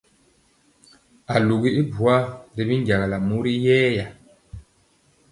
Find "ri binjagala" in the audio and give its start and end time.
2.55-3.17